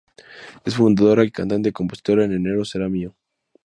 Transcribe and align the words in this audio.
Es 0.65 0.73
fundadora, 0.73 1.29
cantante 1.29 1.69
y 1.69 1.73
compositora 1.73 2.25
en 2.25 2.31
"Enero 2.31 2.65
será 2.65 2.89
mío". 2.89 3.13